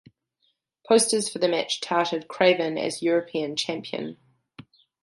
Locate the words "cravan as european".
2.27-3.55